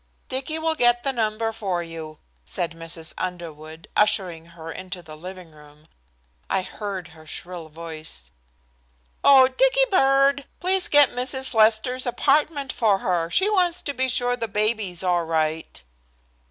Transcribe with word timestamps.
"Dicky 0.29 0.57
will 0.57 0.73
get 0.73 1.03
the 1.03 1.13
number 1.13 1.51
for 1.51 1.83
you," 1.83 2.17
said 2.43 2.71
Mrs. 2.71 3.13
Underwood, 3.19 3.87
ushering 3.95 4.47
her 4.57 4.71
into 4.71 5.03
the 5.03 5.15
living 5.15 5.51
room. 5.51 5.87
I 6.49 6.63
heard 6.63 7.09
her 7.09 7.27
shrill 7.27 7.69
voice. 7.69 8.31
"Oh, 9.23 9.47
Dicky 9.47 9.85
bird, 9.91 10.45
please 10.59 10.87
get 10.87 11.11
Mrs. 11.11 11.53
Lester's 11.53 12.07
apartment 12.07 12.73
for 12.73 12.97
her. 12.97 13.29
She 13.29 13.47
wants 13.47 13.83
to 13.83 13.93
be 13.93 14.09
sure 14.09 14.35
the 14.35 14.47
baby's 14.47 15.03
all 15.03 15.23
right." 15.23 15.83